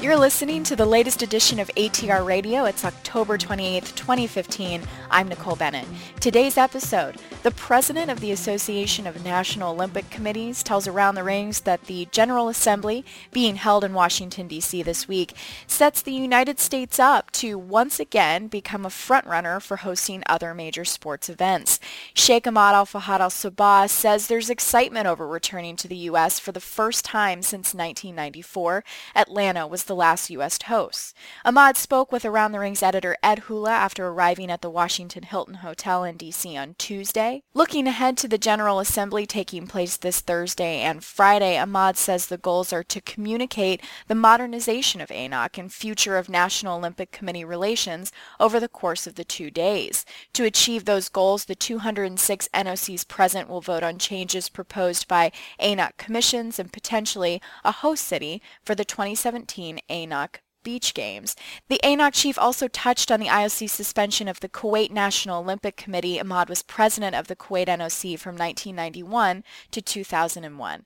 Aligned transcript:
You're 0.00 0.16
listening 0.16 0.62
to 0.62 0.76
the 0.76 0.86
latest 0.86 1.22
edition 1.22 1.58
of 1.58 1.66
ATR 1.76 2.24
Radio. 2.24 2.66
It's 2.66 2.84
October 2.84 3.36
28th, 3.36 3.96
2015. 3.96 4.82
I'm 5.10 5.28
Nicole 5.28 5.56
Bennett. 5.56 5.86
Today's 6.20 6.58
episode, 6.58 7.16
the 7.42 7.50
president 7.50 8.10
of 8.10 8.20
the 8.20 8.30
Association 8.30 9.06
of 9.06 9.24
National 9.24 9.72
Olympic 9.72 10.10
Committees 10.10 10.62
tells 10.62 10.86
Around 10.86 11.14
the 11.14 11.24
Rings 11.24 11.60
that 11.60 11.84
the 11.84 12.06
General 12.12 12.48
Assembly, 12.48 13.06
being 13.32 13.56
held 13.56 13.84
in 13.84 13.94
Washington, 13.94 14.48
D.C. 14.48 14.82
this 14.82 15.08
week, 15.08 15.34
sets 15.66 16.02
the 16.02 16.12
United 16.12 16.60
States 16.60 16.98
up 16.98 17.30
to 17.32 17.56
once 17.58 17.98
again 17.98 18.48
become 18.48 18.84
a 18.84 18.90
frontrunner 18.90 19.62
for 19.62 19.78
hosting 19.78 20.22
other 20.26 20.52
major 20.52 20.84
sports 20.84 21.30
events. 21.30 21.80
Sheikh 22.12 22.46
Ahmad 22.46 22.74
Al-Fahad 22.74 23.20
Al-Sabah 23.20 23.88
says 23.88 24.26
there's 24.26 24.50
excitement 24.50 25.06
over 25.06 25.26
returning 25.26 25.76
to 25.76 25.88
the 25.88 25.96
U.S. 25.96 26.38
for 26.38 26.52
the 26.52 26.60
first 26.60 27.04
time 27.04 27.40
since 27.40 27.72
1994. 27.72 28.84
Atlanta 29.16 29.66
was 29.66 29.84
the 29.84 29.96
last 29.96 30.28
U.S. 30.30 30.58
host. 30.66 31.16
Ahmad 31.46 31.78
spoke 31.78 32.12
with 32.12 32.26
Around 32.26 32.52
the 32.52 32.60
Rings 32.60 32.82
editor 32.82 33.16
Ed 33.22 33.40
Hula 33.40 33.70
after 33.70 34.06
arriving 34.08 34.50
at 34.50 34.60
the 34.60 34.68
Washington 34.68 34.97
Hilton 34.98 35.54
Hotel 35.54 36.02
in 36.02 36.16
D.C. 36.16 36.56
on 36.56 36.74
Tuesday. 36.76 37.42
Looking 37.54 37.86
ahead 37.86 38.16
to 38.18 38.26
the 38.26 38.36
General 38.36 38.80
Assembly 38.80 39.26
taking 39.26 39.68
place 39.68 39.96
this 39.96 40.20
Thursday 40.20 40.80
and 40.80 41.04
Friday, 41.04 41.56
Ahmad 41.56 41.96
says 41.96 42.26
the 42.26 42.36
goals 42.36 42.72
are 42.72 42.82
to 42.82 43.00
communicate 43.00 43.80
the 44.08 44.16
modernization 44.16 45.00
of 45.00 45.10
ANOC 45.10 45.56
and 45.56 45.72
future 45.72 46.16
of 46.16 46.28
National 46.28 46.78
Olympic 46.78 47.12
Committee 47.12 47.44
relations 47.44 48.10
over 48.40 48.58
the 48.58 48.68
course 48.68 49.06
of 49.06 49.14
the 49.14 49.24
two 49.24 49.52
days. 49.52 50.04
To 50.32 50.44
achieve 50.44 50.84
those 50.84 51.08
goals, 51.08 51.44
the 51.44 51.54
206 51.54 52.48
NOCs 52.52 53.06
present 53.06 53.48
will 53.48 53.60
vote 53.60 53.84
on 53.84 53.98
changes 53.98 54.48
proposed 54.48 55.06
by 55.06 55.30
ANOC 55.60 55.96
commissions 55.96 56.58
and 56.58 56.72
potentially 56.72 57.40
a 57.64 57.70
host 57.70 58.02
city 58.02 58.42
for 58.64 58.74
the 58.74 58.84
2017 58.84 59.78
ANOC 59.88 60.40
Beach 60.68 60.92
Games. 60.92 61.34
The 61.70 61.80
ANOC 61.82 62.12
chief 62.12 62.38
also 62.38 62.68
touched 62.68 63.10
on 63.10 63.20
the 63.20 63.28
IOC 63.28 63.70
suspension 63.70 64.28
of 64.28 64.40
the 64.40 64.50
Kuwait 64.50 64.90
National 64.90 65.40
Olympic 65.40 65.78
Committee. 65.78 66.20
Ahmad 66.20 66.50
was 66.50 66.60
president 66.60 67.16
of 67.16 67.26
the 67.26 67.34
Kuwait 67.34 67.68
NOC 67.68 68.18
from 68.18 68.36
1991 68.36 69.44
to 69.70 69.80
2001. 69.80 70.84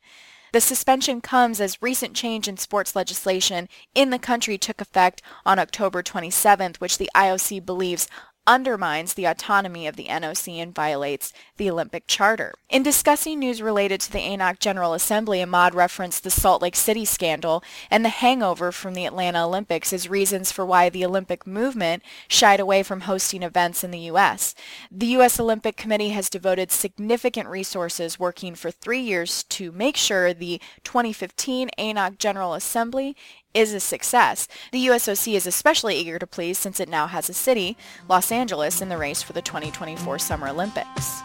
The 0.52 0.60
suspension 0.60 1.20
comes 1.20 1.60
as 1.60 1.82
recent 1.82 2.14
change 2.14 2.46
in 2.46 2.58
sports 2.58 2.94
legislation 2.94 3.68
in 3.92 4.10
the 4.10 4.20
country 4.20 4.56
took 4.56 4.80
effect 4.80 5.20
on 5.44 5.58
October 5.58 6.00
27th, 6.00 6.76
which 6.76 6.98
the 6.98 7.10
IOC 7.16 7.66
believes 7.66 8.06
undermines 8.46 9.14
the 9.14 9.24
autonomy 9.24 9.86
of 9.86 9.96
the 9.96 10.06
NOC 10.06 10.60
and 10.60 10.74
violates 10.74 11.32
the 11.56 11.70
Olympic 11.70 12.06
Charter. 12.06 12.54
In 12.68 12.82
discussing 12.82 13.38
news 13.38 13.62
related 13.62 14.00
to 14.00 14.12
the 14.12 14.18
ANOC 14.18 14.58
General 14.58 14.94
Assembly, 14.94 15.42
Ahmad 15.42 15.74
referenced 15.74 16.24
the 16.24 16.30
Salt 16.30 16.60
Lake 16.60 16.74
City 16.74 17.04
scandal 17.04 17.62
and 17.90 18.04
the 18.04 18.08
hangover 18.08 18.72
from 18.72 18.94
the 18.94 19.06
Atlanta 19.06 19.46
Olympics 19.46 19.92
as 19.92 20.08
reasons 20.08 20.50
for 20.50 20.66
why 20.66 20.88
the 20.88 21.04
Olympic 21.04 21.46
movement 21.46 22.02
shied 22.26 22.58
away 22.58 22.82
from 22.82 23.02
hosting 23.02 23.42
events 23.42 23.84
in 23.84 23.90
the 23.90 23.98
U.S. 24.00 24.54
The 24.90 25.06
U.S. 25.06 25.38
Olympic 25.38 25.76
Committee 25.76 26.10
has 26.10 26.28
devoted 26.28 26.72
significant 26.72 27.48
resources 27.48 28.18
working 28.18 28.54
for 28.54 28.70
three 28.70 29.00
years 29.00 29.44
to 29.44 29.70
make 29.72 29.96
sure 29.96 30.34
the 30.34 30.60
2015 30.82 31.70
ANOC 31.78 32.18
General 32.18 32.54
Assembly 32.54 33.16
is 33.54 33.74
a 33.74 33.80
success. 33.80 34.48
The 34.72 34.86
USOC 34.86 35.34
is 35.34 35.46
especially 35.46 35.96
eager 35.96 36.18
to 36.18 36.26
please 36.26 36.58
since 36.58 36.80
it 36.80 36.88
now 36.88 37.06
has 37.06 37.28
a 37.28 37.34
city, 37.34 37.76
Los 38.08 38.32
Angeles, 38.32 38.80
in 38.80 38.88
the 38.88 38.98
race 38.98 39.22
for 39.22 39.32
the 39.32 39.42
2024 39.42 40.18
Summer 40.18 40.48
Olympics. 40.48 41.22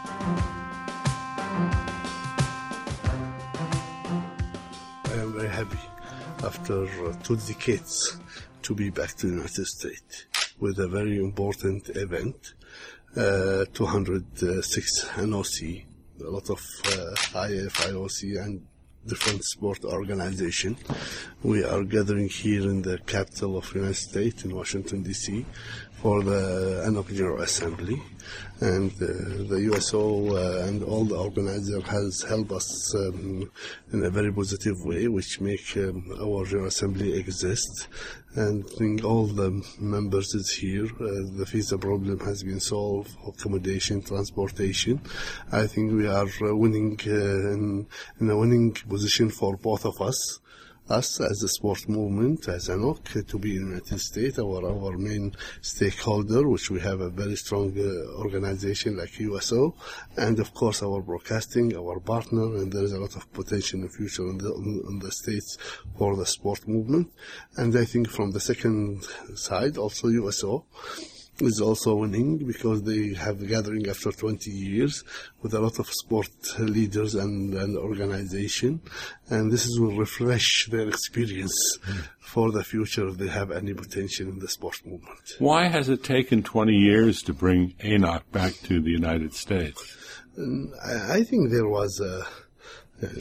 I 5.06 5.14
am 5.14 5.34
very 5.34 5.50
happy 5.50 5.80
after 6.44 6.84
uh, 6.84 7.14
two 7.24 7.38
decades 7.38 8.18
to 8.64 8.76
be 8.76 8.90
back 8.90 9.16
to 9.16 9.28
the 9.28 9.34
United 9.34 9.66
States 9.66 10.26
with 10.60 10.80
a 10.80 10.88
very 10.88 11.18
important 11.18 11.90
event, 11.90 12.54
uh, 13.16 13.66
206 13.74 15.06
NOC, 15.16 15.86
a 16.22 16.30
lot 16.30 16.50
of 16.50 16.62
uh, 16.86 17.48
IF, 17.48 17.86
and 17.86 18.66
different 19.08 19.44
sport 19.44 19.84
organization. 19.86 20.78
We 21.44 21.64
are 21.64 21.84
gathering 21.84 22.30
here 22.30 22.64
in 22.64 22.82
the 22.82 22.98
capital 23.00 23.58
of 23.58 23.74
United 23.74 23.96
States 23.96 24.44
in 24.44 24.54
Washington 24.54 25.04
D.C. 25.04 25.46
for 26.02 26.22
the 26.22 26.84
ANOC 26.86 27.16
General 27.16 27.42
Assembly, 27.42 28.02
and 28.60 28.92
uh, 29.02 29.08
the 29.50 29.60
USO 29.72 30.36
uh, 30.36 30.68
and 30.68 30.84
all 30.84 31.06
the 31.06 31.16
organizer 31.16 31.82
has 31.82 32.24
helped 32.24 32.52
us 32.52 32.94
um, 32.96 33.50
in 33.94 34.04
a 34.04 34.10
very 34.10 34.32
positive 34.32 34.78
way, 34.86 35.08
which 35.08 35.42
make 35.42 35.76
um, 35.78 36.06
our 36.22 36.46
General 36.46 36.68
Assembly 36.68 37.14
exist. 37.18 37.88
And 38.36 38.64
I 38.64 38.76
think 38.78 39.04
all 39.04 39.26
the 39.26 39.64
members 39.80 40.36
is 40.36 40.52
here. 40.52 40.86
Uh, 40.86 41.38
the 41.40 41.46
visa 41.50 41.78
problem 41.78 42.20
has 42.20 42.44
been 42.44 42.60
solved, 42.60 43.12
accommodation, 43.28 44.04
transportation. 44.04 45.02
I 45.52 45.66
think 45.66 45.94
we 45.94 46.08
are 46.08 46.30
uh, 46.42 46.56
winning 46.56 47.00
uh, 47.08 47.54
in, 47.56 47.88
in 48.20 48.30
a 48.30 48.38
winning 48.38 48.74
position 48.74 49.30
for 49.30 49.58
both 49.58 49.86
of 49.86 50.00
us 50.02 50.40
us 50.90 51.20
as 51.22 51.44
a 51.44 51.48
sport 51.48 51.88
movement, 51.90 52.48
as 52.48 52.70
ANOC, 52.70 53.28
to 53.28 53.40
be 53.40 53.52
United 53.52 54.00
States, 54.00 54.40
our, 54.40 54.66
our 54.66 54.98
main 54.98 55.34
stakeholder, 55.62 56.48
which 56.48 56.70
we 56.70 56.80
have 56.80 57.02
a 57.02 57.10
very 57.10 57.36
strong 57.36 57.74
uh, 57.78 58.20
organization 58.20 58.98
like 58.98 59.20
USO, 59.20 59.76
and 60.18 60.40
of 60.40 60.54
course 60.54 60.84
our 60.84 61.02
broadcasting, 61.02 61.76
our 61.76 62.00
partner, 62.00 62.56
and 62.58 62.72
there 62.72 62.84
is 62.84 62.94
a 62.94 63.00
lot 63.00 63.16
of 63.16 63.32
potential 63.34 63.80
in 63.80 63.86
the 63.86 63.92
future 63.92 64.28
in 64.28 64.38
the, 64.38 64.54
in 64.90 65.00
the 65.00 65.12
States 65.12 65.58
for 65.98 66.16
the 66.16 66.26
sport 66.26 66.68
movement. 66.68 67.12
And 67.58 67.76
I 67.78 67.86
think 67.86 68.10
from 68.10 68.32
the 68.32 68.40
second 68.40 69.04
side, 69.36 69.78
also 69.78 70.08
USO, 70.08 70.66
is 71.42 71.62
also 71.62 71.96
winning 71.96 72.38
because 72.38 72.84
they 72.84 73.14
have 73.14 73.42
a 73.42 73.46
gathering 73.46 73.88
after 73.88 74.12
20 74.12 74.50
years 74.52 75.04
with 75.42 75.54
a 75.54 75.60
lot 75.60 75.80
of 75.80 75.88
sport 75.90 76.30
leaders 76.60 77.16
and, 77.16 77.54
and 77.54 77.78
organization. 77.78 78.82
And 79.30 79.52
this 79.52 79.66
is 79.66 79.80
will 79.80 79.96
refresh 79.96 80.68
their 80.68 80.88
experience 80.88 81.78
mm. 81.86 82.08
for 82.20 82.52
the 82.52 82.64
future 82.64 83.08
if 83.08 83.18
they 83.18 83.28
have 83.28 83.52
any 83.52 83.74
potential 83.74 84.28
in 84.28 84.40
the 84.40 84.48
sport 84.48 84.82
movement. 84.86 85.34
Why 85.40 85.68
has 85.68 85.90
it 85.90 86.04
taken 86.04 86.44
20 86.44 86.74
years 86.74 87.22
to 87.24 87.34
bring 87.34 87.74
ANOC 87.84 88.24
back 88.32 88.54
to 88.64 88.82
the 88.82 88.92
United 88.92 89.34
States? 89.34 89.98
I 91.10 91.24
think 91.24 91.50
there 91.52 91.68
was 91.68 92.00
a, 92.00 92.26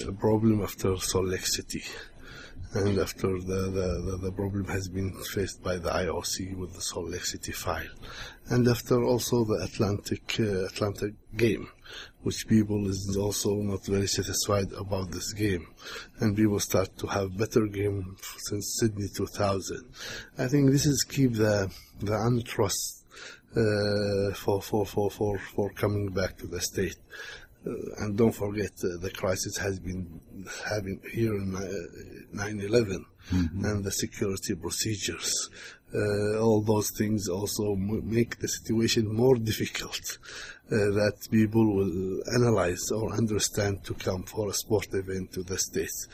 a 0.06 0.12
problem 0.12 0.62
after 0.62 0.97
Salt 0.98 1.27
Lake 1.27 1.47
City 1.47 1.83
and 2.75 2.99
after 2.99 3.28
the, 3.41 3.71
the, 3.71 4.19
the, 4.22 4.32
problem 4.32 4.65
has 4.66 4.88
been 4.88 5.12
faced 5.32 5.62
by 5.62 5.77
the 5.77 5.91
IOC 5.91 6.56
with 6.56 6.75
the 6.75 6.81
Salt 6.81 7.09
Lake 7.09 7.25
City 7.25 7.53
file, 7.53 7.87
and 8.49 8.66
after 8.69 9.03
also 9.03 9.44
the 9.44 9.60
Atlantic 9.62 10.37
uh, 10.41 10.66
Atlantic 10.66 11.15
game, 11.37 11.69
which 12.22 12.47
people 12.49 12.88
is 12.88 13.16
also 13.16 13.54
not 13.56 13.84
very 13.87 14.06
satisfied 14.06 14.72
about 14.72 15.10
this 15.10 15.32
game, 15.32 15.66
and 16.21 16.37
people 16.37 16.60
start 16.60 16.97
to 16.99 17.06
have 17.06 17.37
better 17.38 17.66
game 17.66 18.16
since 18.38 18.78
Sydney 18.81 19.09
2000. 19.15 19.84
I 20.38 20.48
think 20.48 20.71
this 20.71 20.87
is 20.87 21.04
keep 21.04 21.34
the 21.34 21.71
the 22.00 22.12
untrust 22.12 23.04
uh, 23.56 24.34
for, 24.34 24.60
for 24.60 24.84
for 24.84 25.10
for 25.10 25.38
for 25.38 25.71
coming 25.71 26.10
back 26.10 26.37
to 26.38 26.47
the 26.47 26.60
state. 26.60 26.98
Uh, 27.66 27.72
and 27.98 28.16
don't 28.16 28.34
forget 28.34 28.71
uh, 28.84 28.97
the 29.00 29.10
crisis 29.10 29.56
has 29.56 29.81
been 29.81 30.21
having 30.69 31.00
here 31.12 31.34
in 31.34 31.53
9/11 32.35 32.71
uh, 32.73 33.35
mm-hmm. 33.35 33.65
and 33.65 33.85
the 33.85 33.93
security 33.93 34.55
procedures. 34.55 35.51
Uh, 35.95 36.39
all 36.41 36.61
those 36.63 36.91
things 36.91 37.29
also 37.29 37.73
m- 37.73 38.03
make 38.05 38.39
the 38.39 38.49
situation 38.49 39.13
more 39.13 39.37
difficult. 39.37 40.19
Uh, 40.67 40.91
that 40.99 41.17
people 41.31 41.77
will 41.77 42.21
analyze 42.35 42.91
or 42.91 43.13
understand 43.13 43.85
to 43.85 43.95
come 43.95 44.25
for 44.25 44.51
a 44.51 44.53
sport 44.53 44.89
event 44.95 45.33
to 45.33 45.45
the 45.45 45.57
states. 45.57 46.09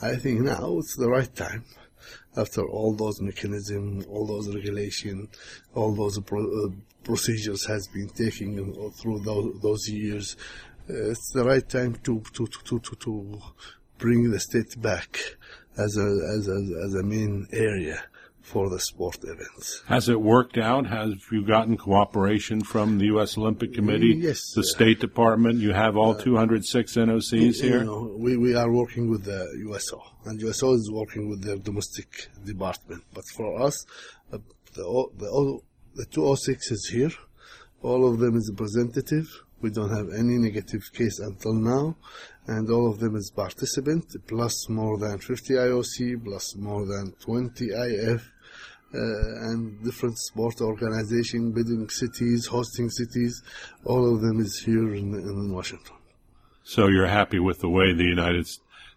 I 0.00 0.16
think 0.16 0.40
now 0.40 0.78
it's 0.78 0.96
the 0.96 1.10
right 1.10 1.34
time 1.36 1.66
after 2.34 2.66
all 2.66 2.94
those 2.94 3.20
mechanisms, 3.20 4.06
all 4.06 4.26
those 4.26 4.54
regulations, 4.54 5.28
all 5.74 5.94
those 5.94 6.18
pro- 6.20 6.64
uh, 6.64 6.70
procedures 7.04 7.66
has 7.66 7.86
been 7.88 8.08
taken 8.08 8.90
through 8.92 9.18
those, 9.20 9.60
those 9.60 9.88
years 9.90 10.36
it's 10.88 11.32
the 11.32 11.44
right 11.44 11.68
time 11.68 11.94
to 12.02 12.22
to 12.32 12.46
to 12.46 12.78
to, 12.80 12.96
to 12.96 13.40
bring 13.98 14.30
the 14.30 14.40
state 14.40 14.80
back 14.80 15.18
as 15.76 15.96
a 15.96 16.08
as 16.36 16.48
a 16.48 16.58
as 16.84 16.94
a 16.94 17.02
main 17.02 17.46
area 17.52 18.02
for 18.48 18.70
the 18.70 18.80
sport 18.80 19.18
events. 19.24 19.82
Has 19.86 20.08
it 20.08 20.20
worked 20.20 20.56
out? 20.56 20.86
Have 20.86 21.12
you 21.30 21.44
gotten 21.44 21.76
cooperation 21.76 22.62
from 22.62 22.98
the 22.98 23.06
U.S. 23.06 23.36
Olympic 23.36 23.74
Committee? 23.74 24.14
Yes. 24.16 24.52
The 24.54 24.64
State 24.64 25.00
Department? 25.00 25.58
You 25.58 25.74
have 25.74 25.96
all 25.96 26.12
uh, 26.12 26.22
206 26.22 26.96
NOCs 26.96 27.60
here? 27.60 27.80
You 27.80 27.84
know, 27.84 28.16
we, 28.18 28.38
we 28.38 28.54
are 28.54 28.72
working 28.72 29.10
with 29.10 29.24
the 29.24 29.40
USO, 29.68 30.02
and 30.24 30.40
USO 30.40 30.72
is 30.72 30.90
working 30.90 31.28
with 31.28 31.44
their 31.44 31.58
domestic 31.58 32.28
department. 32.42 33.04
But 33.12 33.24
for 33.36 33.60
us, 33.60 33.84
uh, 34.32 34.38
the, 34.72 35.08
the, 35.18 35.60
the 35.94 36.06
206 36.06 36.70
is 36.70 36.88
here. 36.88 37.12
All 37.82 38.10
of 38.10 38.18
them 38.18 38.34
is 38.34 38.50
representative 38.50 39.28
We 39.60 39.70
don't 39.70 39.90
have 39.90 40.08
any 40.12 40.38
negative 40.38 40.82
case 40.92 41.18
until 41.18 41.54
now, 41.54 41.96
and 42.46 42.70
all 42.70 42.90
of 42.90 43.00
them 43.00 43.16
is 43.16 43.30
participant, 43.34 44.04
plus 44.26 44.68
more 44.68 44.98
than 44.98 45.18
50 45.18 45.54
IOC, 45.54 46.24
plus 46.24 46.56
more 46.56 46.86
than 46.86 47.12
20 47.20 47.64
IF, 47.66 48.32
uh, 48.94 48.98
and 49.50 49.82
different 49.84 50.18
sport 50.18 50.60
organization, 50.60 51.52
bidding 51.52 51.88
cities, 51.90 52.46
hosting 52.46 52.88
cities, 52.88 53.42
all 53.84 54.14
of 54.14 54.22
them 54.22 54.40
is 54.40 54.62
here 54.64 54.94
in, 54.94 55.12
in 55.14 55.52
Washington. 55.52 55.96
So 56.62 56.88
you're 56.88 57.06
happy 57.06 57.38
with 57.38 57.58
the 57.60 57.68
way 57.68 57.92
the 57.92 58.04
United 58.04 58.46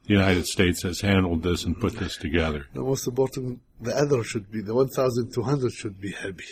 the 0.07 0.13
United 0.13 0.45
States 0.45 0.81
has 0.83 1.01
handled 1.01 1.43
this 1.43 1.63
and 1.63 1.79
put 1.79 1.93
this 1.97 2.17
together. 2.17 2.65
The 2.73 2.81
most 2.81 3.07
important, 3.07 3.59
the 3.81 3.95
other 3.97 4.23
should 4.23 4.51
be, 4.51 4.61
the 4.61 4.75
1,200 4.75 5.71
should 5.71 5.99
be 5.99 6.11
happy. 6.11 6.45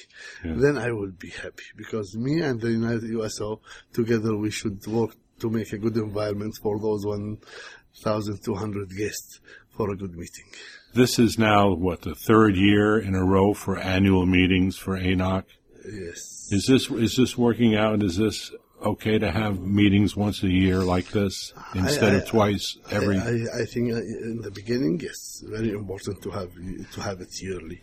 Yeah. 0.43 0.55
Then 0.57 0.77
I 0.77 0.91
will 0.91 1.11
be 1.11 1.29
happy 1.29 1.63
because 1.77 2.15
me 2.15 2.41
and 2.41 2.59
the 2.59 2.71
United 2.71 3.03
USO 3.03 3.61
together 3.93 4.35
we 4.35 4.51
should 4.51 4.85
work 4.87 5.15
to 5.39 5.49
make 5.49 5.71
a 5.71 5.77
good 5.77 5.95
environment 5.95 6.57
for 6.61 6.79
those 6.79 7.05
1,200 7.05 8.89
guests 8.97 9.39
for 9.75 9.91
a 9.91 9.95
good 9.95 10.15
meeting. 10.15 10.45
This 10.93 11.19
is 11.19 11.37
now, 11.37 11.73
what, 11.73 12.01
the 12.01 12.15
third 12.15 12.55
year 12.55 12.97
in 12.97 13.15
a 13.15 13.23
row 13.23 13.53
for 13.53 13.77
annual 13.77 14.25
meetings 14.25 14.75
for 14.75 14.97
ANOC? 14.97 15.43
Yes. 15.85 16.47
Is 16.51 16.65
this, 16.65 16.89
is 16.89 17.15
this 17.15 17.37
working 17.37 17.75
out? 17.75 18.03
Is 18.03 18.17
this 18.17 18.51
okay 18.81 19.19
to 19.19 19.31
have 19.31 19.59
meetings 19.59 20.15
once 20.15 20.43
a 20.43 20.49
year 20.49 20.79
like 20.79 21.09
this 21.11 21.53
instead 21.75 22.13
I, 22.13 22.15
I, 22.15 22.19
of 22.19 22.27
twice 22.27 22.77
every? 22.91 23.17
I, 23.17 23.61
I, 23.61 23.65
think 23.65 23.93
uh, 23.93 23.97
in 23.97 24.41
the 24.41 24.51
beginning, 24.51 24.99
yes, 24.99 25.43
very 25.45 25.71
important 25.71 26.21
to 26.23 26.31
have 26.31 26.51
to 26.93 27.01
have 27.01 27.21
it 27.21 27.41
yearly, 27.41 27.81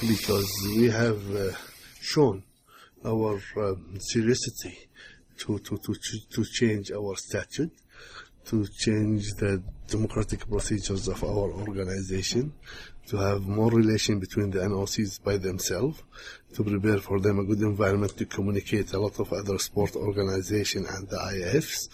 because 0.00 0.50
we 0.76 0.90
have 0.90 1.20
uh, 1.34 1.50
shown 2.00 2.42
our 3.04 3.40
um, 3.58 3.98
seriously 4.00 4.78
to, 5.38 5.58
to, 5.58 5.78
to, 5.78 5.94
to 6.30 6.44
change 6.44 6.90
our 6.90 7.16
statute, 7.16 7.72
to 8.46 8.66
change 8.66 9.34
the 9.34 9.62
democratic 9.88 10.48
procedures 10.48 11.08
of 11.08 11.22
our 11.22 11.50
organization, 11.52 12.52
to 13.06 13.16
have 13.16 13.46
more 13.46 13.70
relation 13.70 14.18
between 14.18 14.50
the 14.50 14.58
NOCs 14.60 15.22
by 15.22 15.36
themselves, 15.36 16.02
to 16.54 16.64
prepare 16.64 16.98
for 16.98 17.20
them 17.20 17.38
a 17.38 17.44
good 17.44 17.60
environment 17.60 18.16
to 18.16 18.26
communicate 18.26 18.92
a 18.92 18.98
lot 18.98 19.18
of 19.20 19.32
other 19.32 19.58
sport 19.58 19.94
organization 19.96 20.86
and 20.86 21.08
the 21.08 21.16
IFs. 21.16 21.88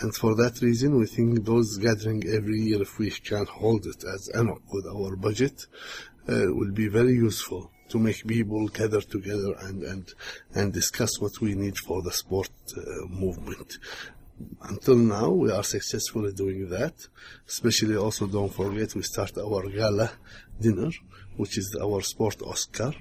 And 0.00 0.14
for 0.14 0.34
that 0.36 0.60
reason, 0.60 0.98
we 0.98 1.06
think 1.06 1.44
those 1.44 1.78
gathering 1.78 2.24
every 2.28 2.60
year, 2.60 2.82
if 2.82 2.98
we 2.98 3.10
can 3.10 3.46
hold 3.46 3.86
it 3.86 4.04
as 4.04 4.28
ANOC 4.34 4.60
with 4.72 4.86
our 4.86 5.16
budget, 5.16 5.66
uh, 6.28 6.44
will 6.48 6.72
be 6.72 6.88
very 6.88 7.12
useful 7.12 7.70
to 7.88 7.98
make 7.98 8.26
people 8.26 8.66
gather 8.68 9.00
together 9.00 9.54
and, 9.60 9.82
and, 9.82 10.14
and 10.54 10.72
discuss 10.72 11.20
what 11.20 11.40
we 11.40 11.54
need 11.54 11.76
for 11.78 12.02
the 12.02 12.12
sport 12.12 12.50
uh, 12.76 13.06
movement. 13.08 13.78
Until 14.62 14.96
now, 14.96 15.30
we 15.30 15.50
are 15.52 15.62
successfully 15.62 16.32
doing 16.32 16.68
that. 16.70 16.94
Especially 17.46 17.96
also, 17.96 18.26
don't 18.26 18.52
forget, 18.52 18.94
we 18.94 19.02
start 19.02 19.36
our 19.38 19.68
gala 19.68 20.10
dinner, 20.60 20.90
which 21.36 21.58
is 21.58 21.76
our 21.80 22.00
sport 22.02 22.42
Oscar. 22.42 22.92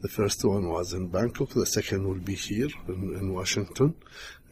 The 0.00 0.08
first 0.08 0.44
one 0.44 0.68
was 0.68 0.92
in 0.94 1.08
Bangkok. 1.08 1.50
The 1.50 1.66
second 1.66 2.06
will 2.06 2.20
be 2.20 2.34
here 2.34 2.68
in, 2.88 3.16
in 3.18 3.34
Washington. 3.34 3.94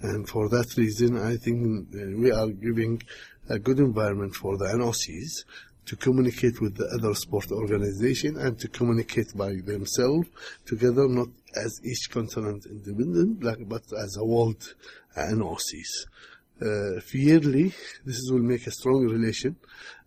And 0.01 0.29
for 0.29 0.49
that 0.51 0.77
reason, 0.77 1.19
I 1.19 1.37
think 1.37 1.89
uh, 1.95 1.99
we 2.19 2.31
are 2.31 2.49
giving 2.49 3.03
a 3.49 3.59
good 3.59 3.79
environment 3.79 4.35
for 4.35 4.59
the 4.59 4.67
NOCs 4.67 5.45
to 5.87 5.97
communicate 5.97 6.61
with 6.61 6.77
the 6.77 6.87
other 6.99 7.15
sport 7.15 7.51
organization 7.53 8.37
and 8.37 8.59
to 8.59 8.69
communicate 8.69 9.35
by 9.37 9.55
themselves 9.65 10.29
together, 10.67 11.09
not 11.09 11.29
as 11.55 11.81
each 11.85 12.11
continent 12.11 12.67
independent, 12.67 13.69
but 13.69 13.85
as 13.97 14.17
a 14.17 14.25
world 14.25 14.75
NOCs. 15.17 16.07
Uh, 16.61 17.01
yearly, 17.13 17.75
this 18.05 18.21
will 18.31 18.43
make 18.43 18.67
a 18.67 18.71
strong 18.71 19.05
relation, 19.07 19.57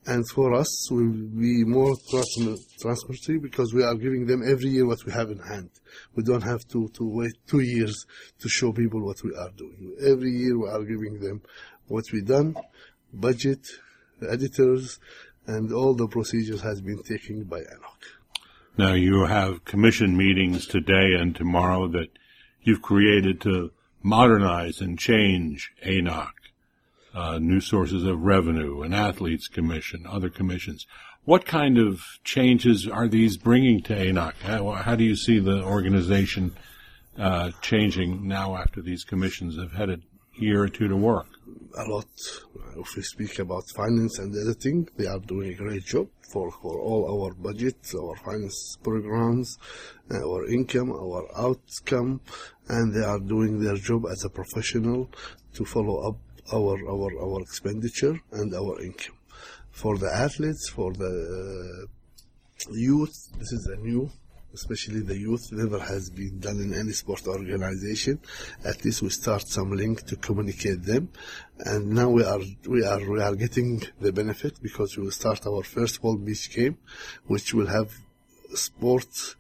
and 0.08 0.28
for 0.30 0.56
us, 0.56 0.90
will 0.90 1.12
be 1.12 1.64
more 1.64 1.96
transparency 2.10 3.38
because 3.38 3.74
we 3.74 3.84
are 3.84 3.94
giving 3.94 4.26
them 4.26 4.42
every 4.44 4.70
year 4.70 4.88
what 4.88 5.06
we 5.06 5.12
have 5.12 5.30
in 5.30 5.38
hand. 5.38 5.70
We 6.16 6.24
don't 6.24 6.42
have 6.42 6.68
to, 6.70 6.88
to 6.88 7.04
wait 7.04 7.34
two 7.46 7.60
years 7.60 8.06
to 8.40 8.50
show 8.50 8.72
people 8.72 9.06
what 9.06 9.24
we 9.24 9.36
are 9.36 9.52
doing. 9.56 9.96
Every 10.02 10.32
year 10.32 10.58
we 10.58 10.68
are 10.68 10.84
giving 10.84 11.20
them 11.20 11.42
what 11.88 12.06
we 12.12 12.22
done, 12.22 12.56
budget, 13.14 13.68
editors, 14.28 15.00
and 15.46 15.72
all 15.72 15.94
the 15.94 16.08
procedures 16.08 16.62
has 16.62 16.82
been 16.82 17.02
taken 17.04 17.44
by 17.44 17.60
ANOC. 17.60 18.00
Now 18.78 18.94
you 18.94 19.26
have 19.26 19.66
commission 19.66 20.16
meetings 20.16 20.66
today 20.66 21.14
and 21.20 21.36
tomorrow 21.36 21.88
that 21.90 22.10
you've 22.62 22.82
created 22.82 23.42
to 23.42 23.72
modernize 24.02 24.82
and 24.82 24.98
change 24.98 25.72
ANOC, 25.86 26.32
uh, 27.14 27.40
new 27.40 27.60
sources 27.60 28.04
of 28.04 28.22
revenue, 28.22 28.82
an 28.82 28.94
athletes 28.94 29.48
commission, 29.48 30.06
other 30.08 30.30
commissions. 30.30 30.86
What 31.26 31.46
kind 31.46 31.78
of 31.78 32.02
changes 32.24 32.88
are 32.88 33.08
these 33.08 33.38
bringing 33.38 33.82
to 33.84 33.96
ANOC? 33.96 34.34
How, 34.42 34.72
how 34.72 34.96
do 34.96 35.04
you 35.04 35.16
see 35.16 35.40
the 35.40 35.64
organization 35.64 36.56
uh, 37.18 37.52
changing 37.62 38.28
now 38.28 38.56
after 38.56 38.82
these 38.82 39.04
commissions 39.04 39.58
have 39.58 39.74
had 39.74 39.90
a 39.90 40.00
year 40.38 40.64
or 40.64 40.70
two 40.70 40.88
to 40.88 40.96
work? 40.96 41.28
A 41.78 41.84
lot. 41.84 42.08
If 42.78 42.96
we 42.96 43.04
speak 43.04 43.40
about 43.40 43.64
finance 43.76 44.20
and 44.20 44.36
editing, 44.36 44.88
they 44.98 45.08
are 45.08 45.20
doing 45.20 45.52
a 45.52 45.56
great 45.56 45.86
job 45.86 46.08
for, 46.32 46.52
for 46.52 46.80
all 46.80 47.24
our 47.24 47.34
budgets, 47.34 47.96
our 47.96 48.16
finance 48.18 48.78
programs, 48.84 49.58
our 50.12 50.48
income, 50.48 50.92
our 50.92 51.28
outcome, 51.38 52.22
and 52.68 52.94
they 52.94 53.06
are 53.06 53.20
doing 53.20 53.60
their 53.60 53.76
job 53.76 54.06
as 54.12 54.24
a 54.26 54.30
professional 54.30 55.10
to 55.54 55.66
follow 55.66 56.10
up 56.10 56.18
our, 56.54 56.78
our, 56.90 57.12
our 57.22 57.42
expenditure 57.42 58.20
and 58.32 58.54
our 58.54 58.82
income. 58.82 59.16
For 59.72 59.98
the 59.98 60.12
athletes, 60.14 60.70
for 60.70 60.94
the 60.94 61.88
uh, 61.88 62.72
youth, 62.72 63.16
this 63.38 63.52
is 63.52 63.70
a 63.74 63.82
new 63.82 64.10
especially 64.54 65.02
the 65.02 65.18
youth, 65.18 65.52
never 65.52 65.80
has 65.80 66.10
been 66.10 66.40
done 66.40 66.60
in 66.60 66.74
any 66.74 66.92
sport 66.92 67.28
organization. 67.28 68.20
At 68.66 68.84
least 68.84 69.02
we 69.02 69.10
start 69.10 69.48
some 69.48 69.72
link 69.72 70.06
to 70.08 70.16
communicate 70.16 70.84
them, 70.84 71.10
and 71.60 71.90
now 71.90 72.10
we 72.10 72.24
are 72.24 72.42
we 72.68 72.86
are 72.86 73.12
we 73.12 73.22
are 73.22 73.36
getting 73.36 73.84
the 74.00 74.12
benefit 74.12 74.62
because 74.62 74.98
we 74.98 75.04
will 75.04 75.12
start 75.12 75.46
our 75.46 75.64
first 75.64 76.04
World 76.04 76.26
Beach 76.26 76.50
game, 76.54 76.78
which 77.28 77.54
will 77.54 77.68
have 77.68 77.94
sports 78.54 79.36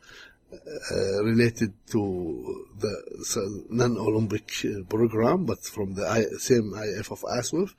uh, 0.51 1.23
related 1.23 1.73
to 1.87 2.65
the 2.79 3.65
non-Olympic 3.69 4.51
uh, 4.65 4.83
program, 4.89 5.45
but 5.45 5.63
from 5.63 5.93
the 5.93 6.07
I, 6.07 6.23
same 6.39 6.73
IF 6.75 7.11
of 7.11 7.21
ASWF, 7.21 7.75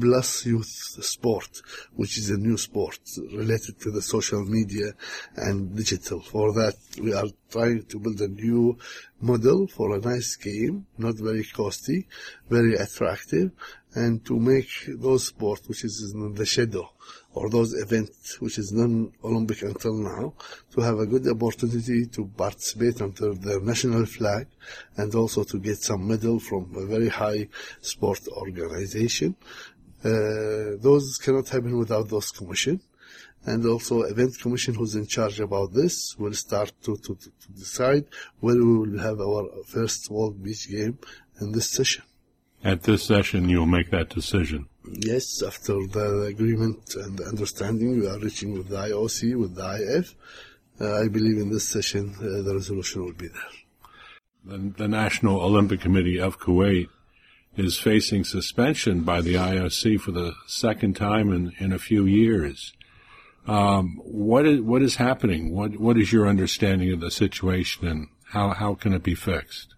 plus 0.00 0.46
youth 0.46 0.66
sport, 1.04 1.60
which 1.94 2.16
is 2.16 2.30
a 2.30 2.38
new 2.38 2.56
sport 2.56 2.98
related 3.32 3.78
to 3.80 3.90
the 3.90 4.00
social 4.00 4.42
media 4.44 4.92
and 5.36 5.76
digital. 5.76 6.20
For 6.20 6.52
that, 6.54 6.76
we 7.00 7.12
are 7.12 7.28
trying 7.50 7.84
to 7.84 7.98
build 7.98 8.20
a 8.22 8.28
new 8.28 8.78
model 9.20 9.66
for 9.66 9.94
a 9.94 10.00
nice 10.00 10.36
game, 10.36 10.86
not 10.96 11.16
very 11.16 11.44
costly, 11.44 12.06
very 12.48 12.74
attractive, 12.74 13.50
and 13.94 14.24
to 14.24 14.38
make 14.38 14.70
those 14.88 15.26
sports, 15.26 15.68
which 15.68 15.84
is 15.84 16.12
in 16.14 16.34
the 16.34 16.46
shadow 16.46 16.88
or 17.34 17.50
those 17.50 17.74
events 17.74 18.40
which 18.40 18.58
is 18.58 18.72
non-Olympic 18.72 19.62
until 19.62 19.94
now 19.94 20.32
to 20.72 20.80
have 20.80 20.98
a 20.98 21.06
good 21.06 21.26
opportunity 21.28 22.06
to 22.06 22.26
participate 22.36 23.00
under 23.02 23.34
their 23.34 23.60
national 23.60 24.06
flag 24.06 24.46
and 24.96 25.14
also 25.14 25.42
to 25.44 25.58
get 25.58 25.76
some 25.76 26.06
medal 26.06 26.38
from 26.38 26.72
a 26.76 26.86
very 26.86 27.08
high 27.08 27.48
sport 27.80 28.20
organization. 28.28 29.34
Uh, 30.04 30.76
those 30.80 31.18
cannot 31.22 31.48
happen 31.48 31.76
without 31.78 32.08
those 32.08 32.30
commission. 32.30 32.80
And 33.46 33.66
also 33.66 34.02
event 34.02 34.38
commission 34.40 34.74
who's 34.74 34.94
in 34.94 35.06
charge 35.06 35.38
about 35.40 35.74
this 35.74 36.16
will 36.18 36.32
start 36.32 36.72
to, 36.84 36.96
to, 36.96 37.14
to 37.14 37.52
decide 37.54 38.06
where 38.40 38.56
we 38.56 38.78
will 38.78 38.98
have 38.98 39.20
our 39.20 39.48
first 39.66 40.10
World 40.10 40.42
Beach 40.42 40.70
game 40.70 40.98
in 41.40 41.52
this 41.52 41.68
session. 41.70 42.04
At 42.62 42.84
this 42.84 43.02
session, 43.02 43.50
you'll 43.50 43.66
make 43.66 43.90
that 43.90 44.08
decision. 44.08 44.68
Yes, 44.86 45.42
after 45.42 45.86
the 45.86 46.26
agreement 46.28 46.94
and 46.96 47.18
the 47.18 47.24
understanding 47.24 48.00
we 48.00 48.06
are 48.06 48.18
reaching 48.18 48.52
with 48.52 48.68
the 48.68 48.76
IOC, 48.76 49.36
with 49.38 49.54
the 49.54 49.96
IF, 49.98 50.14
uh, 50.80 51.02
I 51.02 51.08
believe 51.08 51.38
in 51.38 51.50
this 51.50 51.66
session 51.66 52.14
uh, 52.18 52.42
the 52.42 52.52
resolution 52.54 53.04
will 53.04 53.12
be 53.12 53.28
there. 53.28 53.42
The, 54.44 54.72
the, 54.76 54.88
National 54.88 55.40
Olympic 55.40 55.80
Committee 55.80 56.20
of 56.20 56.38
Kuwait 56.38 56.88
is 57.56 57.78
facing 57.78 58.24
suspension 58.24 59.00
by 59.00 59.22
the 59.22 59.34
IOC 59.34 60.00
for 60.00 60.10
the 60.10 60.34
second 60.46 60.96
time 60.96 61.32
in, 61.32 61.52
in 61.58 61.72
a 61.72 61.78
few 61.78 62.04
years. 62.04 62.74
Um, 63.46 64.00
what 64.04 64.46
is 64.46 64.60
what 64.60 64.82
is 64.82 64.96
happening? 64.96 65.54
What 65.54 65.78
what 65.78 65.98
is 65.98 66.12
your 66.12 66.26
understanding 66.26 66.92
of 66.92 67.00
the 67.00 67.10
situation, 67.10 67.86
and 67.86 68.08
how 68.32 68.50
how 68.50 68.74
can 68.74 68.94
it 68.94 69.02
be 69.02 69.14
fixed? 69.14 69.73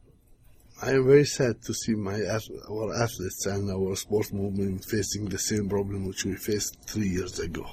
I 0.82 0.90
am 0.90 1.06
very 1.06 1.24
sad 1.24 1.62
to 1.62 1.72
see 1.72 1.94
my 1.94 2.20
our 2.68 2.94
athletes 3.02 3.46
and 3.46 3.70
our 3.70 3.96
sports 3.96 4.30
movement 4.30 4.84
facing 4.84 5.24
the 5.24 5.38
same 5.38 5.70
problem 5.70 6.06
which 6.06 6.26
we 6.26 6.34
faced 6.34 6.76
three 6.86 7.08
years 7.08 7.38
ago. 7.38 7.66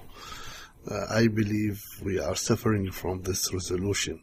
Uh, 0.89 1.05
I 1.10 1.27
believe 1.27 1.81
we 2.01 2.19
are 2.19 2.36
suffering 2.36 2.91
from 2.91 3.22
this 3.24 3.53
resolution 3.53 4.22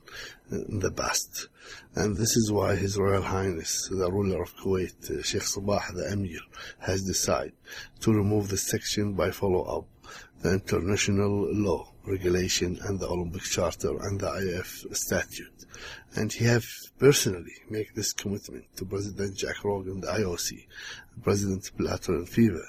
in 0.50 0.78
the 0.78 0.90
past. 0.90 1.49
And 1.94 2.16
this 2.16 2.37
is 2.37 2.50
why 2.50 2.75
His 2.76 2.96
Royal 2.96 3.22
Highness, 3.22 3.88
the 3.90 4.10
ruler 4.10 4.42
of 4.42 4.56
Kuwait, 4.56 5.10
uh, 5.10 5.22
Sheikh 5.22 5.42
Sabah, 5.42 5.94
the 5.94 6.10
Emir, 6.12 6.40
has 6.78 7.02
decided 7.02 7.52
to 8.00 8.12
remove 8.14 8.49
the 8.49 8.56
section 8.56 9.12
by 9.12 9.30
follow-up 9.30 9.84
the 10.42 10.54
international 10.54 11.52
law, 11.52 11.89
regulation, 12.07 12.78
and 12.85 12.99
the 12.99 13.09
Olympic 13.09 13.42
Charter 13.42 13.97
and 14.02 14.21
the 14.21 14.59
IF 14.59 14.85
statute. 14.97 15.66
And 16.14 16.33
he 16.33 16.45
have 16.45 16.66
personally 16.99 17.52
made 17.69 17.88
this 17.95 18.12
commitment 18.12 18.64
to 18.76 18.85
President 18.85 19.38
Jacques 19.38 19.62
Rogge, 19.64 20.00
the 20.00 20.07
IOC, 20.07 20.66
President 21.23 21.71
Blatter 21.76 22.14
and 22.14 22.26
FIFA, 22.26 22.62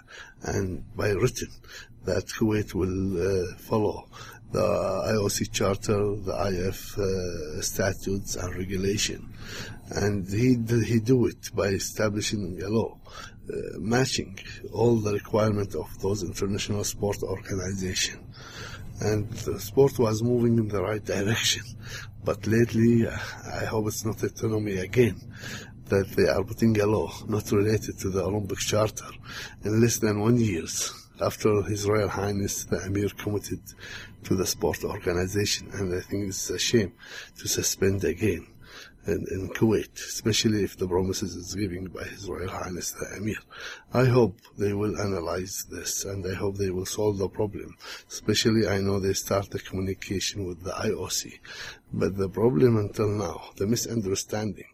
and 0.43 0.95
by 0.95 1.09
written 1.09 1.49
that 2.05 2.25
Kuwait 2.27 2.73
will 2.73 3.17
uh, 3.17 3.55
follow 3.57 4.07
the 4.51 4.59
IOC 4.59 5.51
Charter, 5.51 6.15
the 6.15 6.67
IF 6.67 6.97
uh, 6.97 7.61
statutes 7.61 8.35
and 8.35 8.53
regulation. 8.55 9.33
And 9.91 10.27
he, 10.27 10.57
he 10.85 10.99
do 10.99 11.27
it 11.27 11.51
by 11.55 11.67
establishing 11.67 12.61
a 12.61 12.67
law 12.69 12.97
uh, 13.51 13.79
matching 13.79 14.37
all 14.71 14.95
the 14.95 15.13
requirements 15.13 15.75
of 15.75 15.87
those 16.01 16.23
international 16.23 16.83
sport 16.83 17.17
organizations. 17.23 18.19
And 18.99 19.29
the 19.31 19.59
sport 19.59 19.97
was 19.97 20.21
moving 20.21 20.57
in 20.57 20.67
the 20.67 20.81
right 20.81 21.03
direction. 21.03 21.63
But 22.23 22.45
lately, 22.45 23.07
uh, 23.07 23.17
I 23.61 23.65
hope 23.65 23.87
it's 23.87 24.05
not 24.05 24.21
autonomy 24.21 24.77
again 24.77 25.19
that 25.85 26.07
they 26.11 26.27
are 26.27 26.43
putting 26.43 26.79
a 26.79 26.85
law 26.85 27.11
not 27.27 27.51
related 27.51 27.97
to 27.99 28.09
the 28.09 28.23
Olympic 28.23 28.59
Charter 28.59 29.09
in 29.63 29.81
less 29.81 29.97
than 29.97 30.21
one 30.21 30.39
years 30.39 30.93
after 31.19 31.63
His 31.63 31.87
Royal 31.87 32.07
Highness 32.07 32.65
the 32.65 32.77
Emir 32.85 33.09
committed 33.17 33.61
to 34.23 34.35
the 34.35 34.45
sport 34.45 34.83
organization. 34.83 35.69
And 35.73 35.93
I 35.95 36.01
think 36.01 36.29
it's 36.29 36.49
a 36.49 36.59
shame 36.59 36.93
to 37.39 37.47
suspend 37.47 38.03
again 38.03 38.45
in, 39.07 39.25
in 39.31 39.49
Kuwait, 39.49 39.93
especially 39.95 40.63
if 40.63 40.77
the 40.77 40.87
promises 40.87 41.35
is 41.35 41.55
given 41.55 41.87
by 41.87 42.03
His 42.03 42.29
Royal 42.29 42.49
Highness 42.49 42.91
the 42.91 43.17
Emir. 43.17 43.37
I 43.93 44.05
hope 44.05 44.37
they 44.57 44.73
will 44.73 44.99
analyze 44.99 45.65
this 45.71 46.05
and 46.05 46.25
I 46.25 46.35
hope 46.35 46.57
they 46.57 46.69
will 46.69 46.85
solve 46.85 47.17
the 47.17 47.27
problem. 47.27 47.75
Especially 48.07 48.67
I 48.67 48.79
know 48.79 48.99
they 48.99 49.13
start 49.13 49.49
the 49.49 49.59
communication 49.59 50.45
with 50.45 50.63
the 50.63 50.71
IOC. 50.71 51.39
But 51.91 52.17
the 52.17 52.29
problem 52.29 52.77
until 52.77 53.09
now, 53.09 53.49
the 53.57 53.67
misunderstanding, 53.67 54.69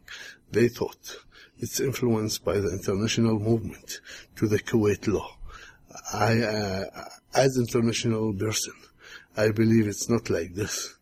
they 0.52 0.68
thought 0.68 1.18
it's 1.60 1.80
influenced 1.80 2.44
by 2.44 2.60
the 2.60 2.72
international 2.72 3.40
movement 3.40 4.02
to 4.36 4.48
the 4.48 4.60
Kuwait 4.60 5.08
law. 5.08 5.38
I, 6.14 6.42
uh, 6.42 6.86
as 7.34 7.58
international 7.58 8.34
person, 8.34 8.74
I 9.36 9.52
believe 9.52 9.88
it's 9.88 10.10
not 10.10 10.30
like 10.30 10.54
this. 10.54 10.97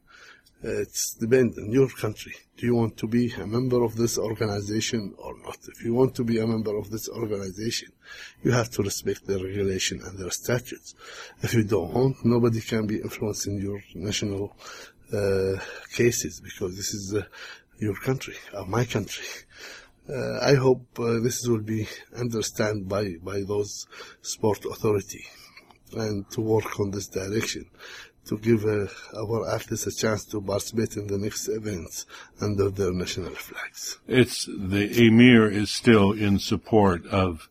It's 0.67 1.13
depend 1.13 1.53
on 1.59 1.71
your 1.71 1.87
country. 1.89 2.33
Do 2.57 2.65
you 2.65 2.73
want 2.73 2.97
to 2.97 3.05
be 3.05 3.31
a 3.33 3.45
member 3.45 3.83
of 3.83 3.95
this 3.95 4.17
organization 4.17 5.13
or 5.19 5.37
not? 5.43 5.59
If 5.67 5.85
you 5.85 5.93
want 5.93 6.15
to 6.15 6.23
be 6.23 6.39
a 6.39 6.47
member 6.47 6.75
of 6.75 6.89
this 6.89 7.07
organization, 7.07 7.89
you 8.41 8.49
have 8.51 8.71
to 8.71 8.81
respect 8.81 9.27
their 9.27 9.37
regulation 9.37 10.01
and 10.03 10.17
their 10.17 10.31
statutes. 10.31 10.95
If 11.43 11.53
you 11.53 11.65
don't 11.65 11.93
want, 11.93 12.25
nobody 12.25 12.61
can 12.61 12.87
be 12.87 12.97
influencing 12.97 13.59
your 13.59 13.79
national 13.93 14.57
uh, 15.13 15.57
cases 15.93 16.41
because 16.41 16.75
this 16.75 16.95
is 16.95 17.13
uh, 17.13 17.21
your 17.77 17.93
country, 17.97 18.37
uh, 18.51 18.63
my 18.63 18.85
country. 18.85 19.27
Uh, 20.09 20.39
I 20.41 20.55
hope 20.55 20.87
uh, 20.97 21.19
this 21.19 21.47
will 21.47 21.61
be 21.61 21.87
understood 22.17 22.89
by, 22.89 23.17
by 23.21 23.43
those 23.43 23.85
sport 24.23 24.65
authority 24.65 25.25
and 25.93 26.29
to 26.31 26.41
work 26.41 26.79
on 26.79 26.89
this 26.89 27.07
direction 27.07 27.65
to 28.27 28.37
give 28.37 28.65
uh, 28.65 28.87
our 29.15 29.47
athletes 29.53 29.85
a 29.87 29.91
chance 29.91 30.25
to 30.25 30.41
participate 30.41 30.97
in 30.97 31.07
the 31.07 31.17
next 31.17 31.47
events 31.47 32.05
under 32.41 32.69
their 32.69 32.91
national 32.91 33.35
flags. 33.35 33.99
It's 34.07 34.45
the 34.45 35.07
emir 35.07 35.49
is 35.49 35.69
still 35.69 36.11
in 36.11 36.39
support 36.39 37.05
of 37.07 37.49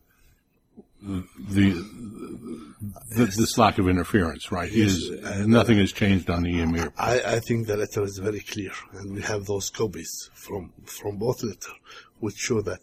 the, 1.01 1.71
the 3.11 3.25
this 3.25 3.57
lack 3.57 3.77
of 3.77 3.87
interference, 3.87 4.51
right? 4.51 4.71
Yes. 4.71 4.93
Is, 4.93 5.47
nothing 5.47 5.77
has 5.77 5.91
changed 5.91 6.29
on 6.29 6.43
the 6.43 6.59
emir. 6.61 6.91
I, 6.97 7.21
I 7.35 7.39
think 7.39 7.67
the 7.67 7.77
letter 7.77 8.03
is 8.03 8.17
very 8.17 8.39
clear, 8.39 8.71
and 8.93 9.13
we 9.13 9.21
have 9.21 9.45
those 9.45 9.69
copies 9.69 10.29
from 10.33 10.73
from 10.85 11.17
both 11.17 11.43
letters, 11.43 11.67
which 12.19 12.37
show 12.37 12.61
that 12.61 12.81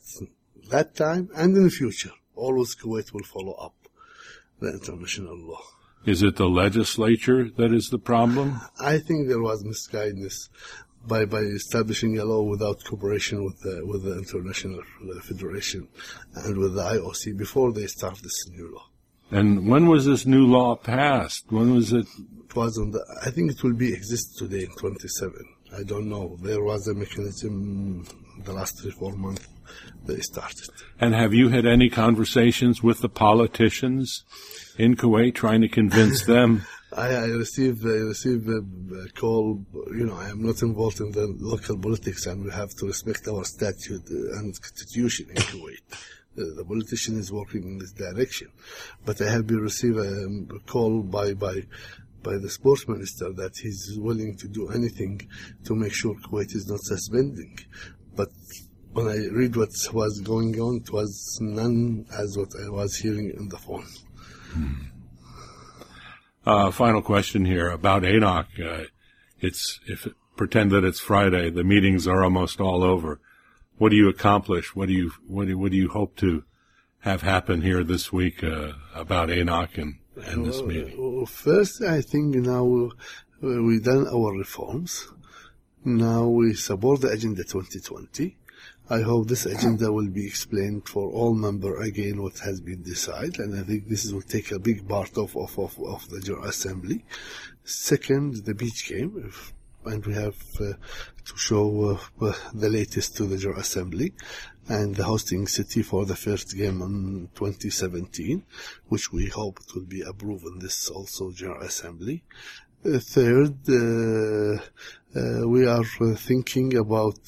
that 0.70 0.94
time 0.94 1.28
and 1.34 1.56
in 1.56 1.64
the 1.64 1.70
future, 1.70 2.12
always 2.34 2.74
Kuwait 2.74 3.12
will 3.12 3.24
follow 3.24 3.52
up 3.52 3.74
the 4.60 4.72
international 4.72 5.36
law. 5.36 5.60
Is 6.04 6.22
it 6.22 6.36
the 6.36 6.48
legislature 6.48 7.48
that 7.56 7.72
is 7.72 7.90
the 7.90 7.98
problem? 7.98 8.60
I 8.80 8.98
think 8.98 9.28
there 9.28 9.40
was 9.40 9.64
misguidance 9.64 10.48
by 11.06 11.24
by 11.24 11.38
establishing 11.38 12.18
a 12.18 12.24
law 12.24 12.42
without 12.42 12.84
cooperation 12.84 13.44
with 13.44 13.60
the 13.60 13.82
with 13.84 14.02
the 14.04 14.18
international 14.18 14.82
federation 15.22 15.88
and 16.34 16.58
with 16.58 16.74
the 16.74 16.82
IOC 16.82 17.36
before 17.36 17.72
they 17.72 17.86
start 17.86 18.16
this 18.22 18.48
new 18.48 18.74
law. 18.74 18.86
And 19.30 19.68
when 19.68 19.86
was 19.86 20.04
this 20.04 20.26
new 20.26 20.46
law 20.46 20.76
passed? 20.76 21.44
When 21.50 21.74
was 21.74 21.92
it? 21.92 22.06
It 22.44 22.56
was 22.56 22.78
on 22.78 22.90
the. 22.90 23.04
I 23.24 23.30
think 23.30 23.52
it 23.52 23.62
will 23.62 23.74
be 23.74 23.92
exist 23.92 24.36
today 24.38 24.64
in 24.64 24.74
27. 24.76 25.32
I 25.74 25.84
don't 25.84 26.08
know. 26.08 26.36
There 26.42 26.62
was 26.62 26.86
a 26.88 26.94
mechanism 26.94 28.06
the 28.44 28.52
last 28.52 28.80
three 28.80 28.90
four 28.90 29.14
months 29.14 29.46
they 30.04 30.20
started. 30.20 30.68
And 31.00 31.14
have 31.14 31.32
you 31.32 31.48
had 31.48 31.64
any 31.64 31.88
conversations 31.88 32.82
with 32.82 33.00
the 33.00 33.08
politicians 33.08 34.24
in 34.78 34.96
Kuwait 34.96 35.34
trying 35.34 35.60
to 35.60 35.68
convince 35.68 36.24
them? 36.24 36.62
I, 36.96 37.08
I 37.08 37.26
received 37.26 37.84
I 37.86 38.00
received 38.14 38.48
a, 38.48 38.60
a, 39.04 39.08
call. 39.10 39.64
You 39.72 40.06
know, 40.06 40.16
I 40.16 40.28
am 40.28 40.42
not 40.42 40.60
involved 40.62 41.00
in 41.00 41.10
the 41.12 41.34
local 41.38 41.78
politics, 41.78 42.26
and 42.26 42.44
we 42.44 42.50
have 42.50 42.70
to 42.76 42.86
respect 42.86 43.26
our 43.28 43.44
statute 43.44 44.08
and 44.08 44.60
constitution 44.60 45.26
in 45.30 45.36
Kuwait. 45.36 45.80
The, 46.34 46.64
politician 46.66 47.18
is 47.18 47.30
working 47.30 47.62
in 47.64 47.78
this 47.78 47.92
direction, 47.92 48.48
but 49.04 49.20
I 49.20 49.30
have 49.30 49.46
been 49.46 49.60
received 49.60 49.98
a, 49.98 50.24
um, 50.24 50.48
a 50.54 50.58
call 50.70 51.02
by 51.02 51.34
by 51.34 51.62
by 52.22 52.38
the 52.38 52.50
sports 52.50 52.86
minister 52.88 53.32
that 53.32 53.56
he's 53.56 53.98
willing 53.98 54.36
to 54.36 54.48
do 54.48 54.68
anything 54.68 55.28
to 55.64 55.74
make 55.74 55.92
sure 55.92 56.14
Kuwait 56.14 56.54
is 56.54 56.68
not 56.68 56.80
suspending. 56.80 57.58
But 58.14 58.28
when 58.92 59.08
I 59.08 59.26
read 59.32 59.56
what 59.56 59.70
was 59.92 60.20
going 60.20 60.60
on, 60.60 60.76
it 60.76 60.92
was 60.92 61.38
none 61.40 62.06
as 62.16 62.36
what 62.36 62.50
I 62.64 62.68
was 62.68 62.96
hearing 62.96 63.32
in 63.36 63.48
the 63.48 63.56
phone. 63.56 63.86
Hmm. 64.52 64.72
Uh, 66.44 66.70
final 66.70 67.02
question 67.02 67.44
here 67.44 67.70
about 67.70 68.02
ANOC. 68.02 68.46
Uh, 68.60 68.84
it's 69.40 69.80
if 69.86 70.06
it, 70.06 70.14
pretend 70.36 70.70
that 70.72 70.84
it's 70.84 71.00
Friday, 71.00 71.50
the 71.50 71.64
meetings 71.64 72.08
are 72.08 72.24
almost 72.24 72.60
all 72.60 72.82
over. 72.82 73.20
What 73.78 73.90
do 73.90 73.96
you 73.96 74.08
accomplish? 74.08 74.74
What 74.74 74.88
do 74.88 74.94
you 74.94 75.12
what 75.26 75.46
do, 75.46 75.58
what 75.58 75.70
do 75.70 75.76
you 75.76 75.88
hope 75.88 76.16
to 76.16 76.44
have 77.00 77.22
happen 77.22 77.62
here 77.62 77.84
this 77.84 78.12
week 78.12 78.42
uh, 78.44 78.72
about 78.94 79.28
ANOC 79.28 79.78
and, 79.78 79.98
and 80.24 80.44
this 80.46 80.62
meeting? 80.62 81.26
First, 81.26 81.82
I 81.82 82.00
think 82.00 82.34
now 82.36 82.64
uh, 82.64 83.62
we've 83.62 83.82
done 83.82 84.06
our 84.08 84.36
reforms. 84.36 85.08
Now 85.84 86.28
we 86.28 86.54
support 86.54 87.00
the 87.00 87.08
Agenda 87.08 87.42
2020. 87.42 88.36
I 88.92 89.00
hope 89.00 89.26
this 89.26 89.46
agenda 89.46 89.90
will 89.90 90.10
be 90.10 90.26
explained 90.26 90.86
for 90.86 91.10
all 91.10 91.32
members 91.32 91.88
again 91.88 92.22
what 92.22 92.38
has 92.40 92.60
been 92.60 92.82
decided, 92.82 93.38
and 93.38 93.58
I 93.58 93.62
think 93.62 93.88
this 93.88 94.12
will 94.12 94.20
take 94.20 94.52
a 94.52 94.58
big 94.58 94.86
part 94.86 95.16
of, 95.16 95.34
of, 95.34 95.58
of, 95.58 95.78
of 95.82 96.10
the 96.10 96.20
General 96.20 96.44
Assembly. 96.44 97.02
Second, 97.64 98.44
the 98.44 98.52
beach 98.52 98.86
game, 98.86 99.32
and 99.86 100.04
we 100.04 100.12
have 100.12 100.36
uh, 100.60 100.74
to 101.24 101.36
show 101.36 101.98
uh, 102.20 102.34
the 102.52 102.68
latest 102.68 103.16
to 103.16 103.24
the 103.24 103.38
General 103.38 103.60
Assembly 103.60 104.12
and 104.68 104.94
the 104.94 105.04
hosting 105.04 105.46
city 105.46 105.82
for 105.82 106.04
the 106.04 106.14
first 106.14 106.54
game 106.54 106.82
in 106.82 107.30
2017, 107.34 108.44
which 108.88 109.10
we 109.10 109.24
hope 109.28 109.58
will 109.74 109.86
be 109.86 110.02
approved 110.02 110.44
in 110.44 110.58
this 110.58 110.90
also 110.90 111.30
General 111.30 111.62
Assembly. 111.62 112.22
Uh, 112.84 112.98
third, 112.98 113.56
uh, 113.70 114.58
uh, 115.18 115.48
we 115.48 115.66
are 115.66 115.86
uh, 116.02 116.14
thinking 116.14 116.76
about 116.76 117.20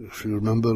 if 0.00 0.24
you 0.24 0.34
remember, 0.34 0.72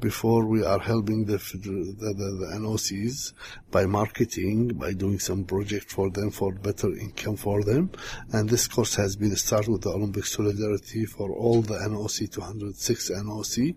before 0.00 0.44
we 0.46 0.64
are 0.64 0.80
helping 0.80 1.24
the, 1.24 1.36
the, 1.36 2.12
the, 2.12 2.12
the, 2.12 2.58
NOCs 2.58 3.32
by 3.70 3.86
marketing, 3.86 4.68
by 4.68 4.92
doing 4.92 5.18
some 5.18 5.44
project 5.44 5.90
for 5.90 6.10
them 6.10 6.30
for 6.30 6.52
better 6.52 6.88
income 6.96 7.36
for 7.36 7.62
them. 7.62 7.90
And 8.32 8.48
this 8.48 8.66
course 8.66 8.96
has 8.96 9.14
been 9.14 9.34
started 9.36 9.70
with 9.70 9.82
the 9.82 9.90
Olympic 9.90 10.26
Solidarity 10.26 11.06
for 11.06 11.30
all 11.30 11.62
the 11.62 11.74
NOC 11.74 12.32
206 12.32 13.10
NOC 13.10 13.76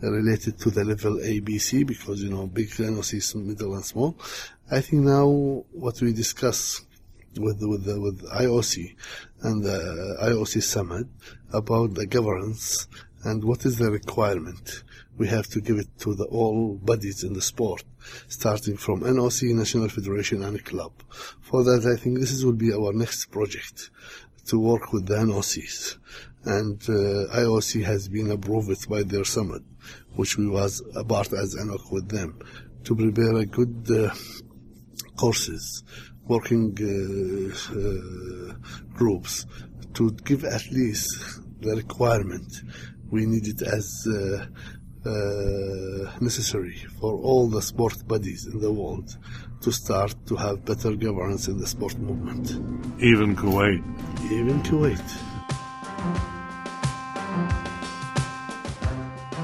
related 0.00 0.58
to 0.60 0.70
the 0.70 0.84
level 0.84 1.16
ABC 1.16 1.86
because, 1.86 2.22
you 2.22 2.30
know, 2.30 2.46
big 2.46 2.70
NOCs, 2.70 3.34
middle 3.34 3.74
and 3.74 3.84
small. 3.84 4.16
I 4.70 4.80
think 4.80 5.02
now 5.02 5.26
what 5.72 6.00
we 6.00 6.12
discuss 6.14 6.86
with 7.38 7.60
with 7.60 7.84
the, 7.84 8.00
with 8.00 8.22
IOC 8.30 8.96
and 9.42 9.62
the 9.62 10.16
IOC 10.22 10.62
summit 10.62 11.06
about 11.52 11.92
the 11.94 12.06
governance 12.06 12.88
And 13.26 13.42
what 13.42 13.66
is 13.66 13.76
the 13.78 13.90
requirement? 13.90 14.84
We 15.18 15.26
have 15.26 15.48
to 15.48 15.60
give 15.60 15.78
it 15.78 15.88
to 15.98 16.14
the 16.14 16.26
all 16.26 16.76
bodies 16.76 17.24
in 17.24 17.32
the 17.32 17.42
sport, 17.42 17.82
starting 18.28 18.76
from 18.76 19.00
NOC, 19.00 19.52
National 19.52 19.88
Federation, 19.88 20.44
and 20.44 20.64
club. 20.64 20.92
For 21.40 21.64
that, 21.64 21.84
I 21.92 22.00
think 22.00 22.20
this 22.20 22.30
is, 22.30 22.44
will 22.44 22.52
be 22.52 22.72
our 22.72 22.92
next 22.92 23.26
project 23.32 23.90
to 24.46 24.60
work 24.60 24.92
with 24.92 25.06
the 25.06 25.16
NOCs. 25.16 25.96
And 26.44 26.80
uh, 26.82 27.34
IOC 27.36 27.82
has 27.82 28.08
been 28.08 28.30
approved 28.30 28.88
by 28.88 29.02
their 29.02 29.24
summit, 29.24 29.62
which 30.14 30.38
we 30.38 30.46
was 30.46 30.80
a 30.94 31.02
part 31.02 31.32
as 31.32 31.56
NOC 31.56 31.90
with 31.90 32.08
them, 32.08 32.38
to 32.84 32.94
prepare 32.94 33.34
a 33.38 33.46
good 33.46 33.88
uh, 33.90 34.14
courses, 35.16 35.82
working 36.28 36.78
uh, 36.78 37.76
uh, 37.76 38.54
groups, 38.96 39.46
to 39.94 40.12
give 40.24 40.44
at 40.44 40.64
least 40.70 41.40
the 41.58 41.74
requirement 41.74 42.62
we 43.10 43.26
need 43.26 43.46
it 43.46 43.62
as 43.62 44.06
uh, 44.08 44.46
uh, 45.08 46.10
necessary 46.20 46.76
for 46.98 47.14
all 47.14 47.48
the 47.48 47.62
sport 47.62 48.06
bodies 48.08 48.46
in 48.46 48.60
the 48.60 48.72
world 48.72 49.16
to 49.60 49.70
start 49.70 50.14
to 50.26 50.36
have 50.36 50.64
better 50.64 50.94
governance 50.96 51.48
in 51.48 51.58
the 51.58 51.66
sport 51.66 51.96
movement. 51.98 52.50
Even 53.02 53.36
Kuwait. 53.36 53.82
Even 54.32 54.60
Kuwait. 54.62 56.35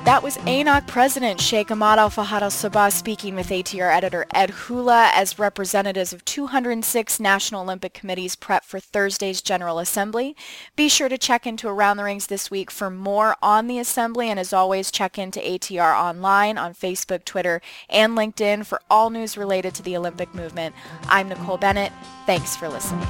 That 0.04 0.24
was 0.24 0.36
ANOC 0.38 0.88
President 0.88 1.40
Sheikh 1.40 1.70
Ahmad 1.70 1.96
Al 1.96 2.10
Fahad 2.10 2.42
Al 2.42 2.50
Sabah 2.50 2.90
speaking 2.90 3.36
with 3.36 3.50
ATR 3.50 3.94
editor 3.94 4.26
Ed 4.34 4.50
Hula 4.50 5.12
as 5.14 5.38
representatives 5.38 6.12
of 6.12 6.24
206 6.24 7.20
National 7.20 7.62
Olympic 7.62 7.94
Committees 7.94 8.34
prep 8.34 8.64
for 8.64 8.80
Thursday's 8.80 9.40
General 9.40 9.78
Assembly. 9.78 10.34
Be 10.74 10.88
sure 10.88 11.08
to 11.08 11.16
check 11.16 11.46
into 11.46 11.68
Around 11.68 11.98
the 11.98 12.02
Rings 12.02 12.26
this 12.26 12.50
week 12.50 12.68
for 12.72 12.90
more 12.90 13.36
on 13.40 13.68
the 13.68 13.78
Assembly 13.78 14.28
and 14.28 14.40
as 14.40 14.52
always 14.52 14.90
check 14.90 15.18
into 15.18 15.38
ATR 15.38 15.94
online 15.96 16.58
on 16.58 16.74
Facebook, 16.74 17.24
Twitter, 17.24 17.62
and 17.88 18.18
LinkedIn 18.18 18.66
for 18.66 18.80
all 18.90 19.08
news 19.08 19.36
related 19.36 19.72
to 19.76 19.84
the 19.84 19.96
Olympic 19.96 20.34
movement. 20.34 20.74
I'm 21.06 21.28
Nicole 21.28 21.58
Bennett. 21.58 21.92
Thanks 22.26 22.56
for 22.56 22.68
listening. 22.68 23.06